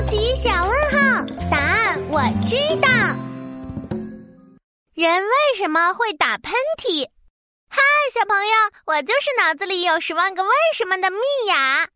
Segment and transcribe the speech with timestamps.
[0.00, 2.88] 好奇小问号，答案我知道。
[4.94, 7.06] 人为什么会打喷嚏？
[7.68, 8.52] 嗨，小朋友，
[8.86, 11.18] 我就是脑子里有十万个为什么的蜜
[11.48, 11.86] 雅。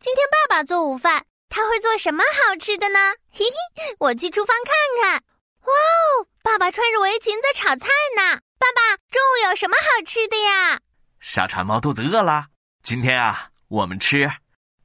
[0.00, 2.98] 今天爸爸做午饭，他会做什么好吃的呢？
[3.30, 5.22] 嘿嘿，我去厨房看看。
[5.60, 7.86] 哇哦，爸爸穿着围裙在炒菜
[8.16, 8.40] 呢。
[8.58, 10.80] 爸爸，中午有什么好吃的呀？
[11.20, 12.46] 小馋猫肚子饿了，
[12.82, 14.28] 今天啊，我们吃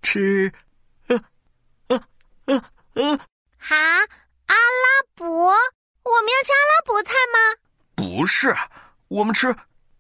[0.04, 0.54] 吃。
[2.48, 2.62] 嗯
[2.96, 3.18] 嗯，
[3.58, 7.40] 哈，阿拉伯，我们要吃阿拉伯菜吗？
[7.96, 8.56] 不是，
[9.10, 9.48] 我们吃，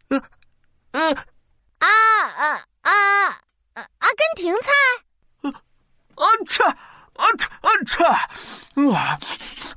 [0.07, 0.21] 呃
[0.91, 1.13] 呃，
[1.79, 1.88] 啊
[2.35, 2.91] 啊啊，
[3.73, 4.71] 阿根廷菜。
[6.15, 8.03] 啊切啊切啊切，
[8.91, 9.19] 啊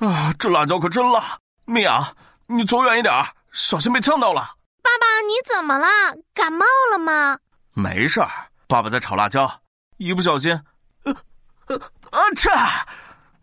[0.08, 0.32] 啊！
[0.38, 2.14] 这辣椒可真辣，米娅，
[2.46, 3.12] 你走远一点，
[3.52, 4.56] 小心被呛到了。
[4.82, 5.86] 爸爸，你怎么了？
[6.32, 7.38] 感冒了吗？
[7.74, 8.30] 没事儿，
[8.66, 9.60] 爸爸在炒辣椒，
[9.98, 10.58] 一不小心。
[12.10, 12.50] 啊切！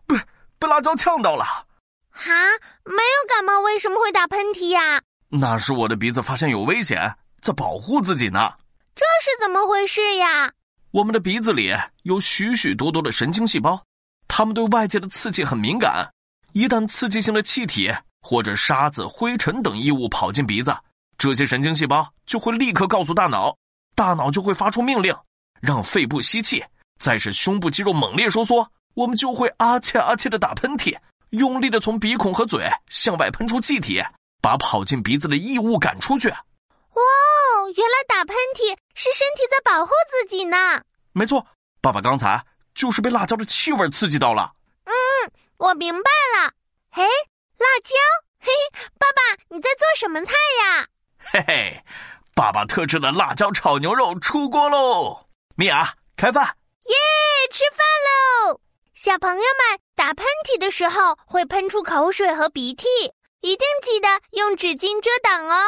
[0.06, 0.16] 被
[0.60, 1.44] 被辣椒呛到了。
[2.12, 2.32] 哈，
[2.84, 5.02] 没有感冒，为什么会打喷嚏呀？
[5.30, 8.54] 那是我的鼻子发现有危险，在保护自己呢。
[8.96, 10.52] 这是怎么回事呀？
[10.92, 13.82] 我们的鼻子里有许许多多的神经细胞，
[14.28, 16.10] 它们对外界的刺激很敏感。
[16.54, 20.76] 一旦刺激性的气体或者沙子、灰尘等异物跑进鼻子，
[21.18, 23.56] 这些神经细胞就会立刻告诉大脑，
[23.96, 25.16] 大脑就会发出命令，
[25.62, 26.64] 让肺部吸气。
[26.98, 30.98] 再是胸部肌肉猛烈收缩，我们就会啊切啊切的打喷嚏，
[31.30, 34.04] 用力的从鼻孔和嘴向外喷出气体，
[34.42, 36.30] 把跑进鼻子的异物赶出去。
[36.30, 36.36] 哇
[36.96, 40.82] 哦，原来打喷嚏是身体在保护自己呢。
[41.14, 41.46] 没错，
[41.82, 44.52] 爸爸刚才就是被辣椒的气味刺激到了。
[44.86, 44.94] 嗯，
[45.58, 46.52] 我明白了。
[46.90, 47.94] 嘿，辣椒，
[48.40, 48.52] 嘿，
[48.98, 50.88] 爸爸你在做什么菜呀？
[51.20, 51.84] 嘿嘿，
[52.34, 55.28] 爸爸特制的辣椒炒牛肉出锅喽！
[55.56, 56.57] 米娅，开饭。
[56.88, 56.96] 耶！
[57.52, 58.60] 吃饭喽！
[58.94, 62.88] 小朋友们打喷嚏的时候会喷出口水和鼻涕，
[63.42, 65.64] 一定记得用纸巾遮挡哦。